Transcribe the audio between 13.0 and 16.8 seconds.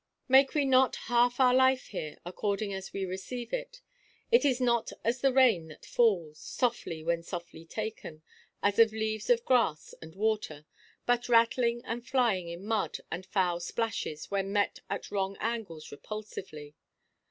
and foul splashes, when met at wrong angles repulsively?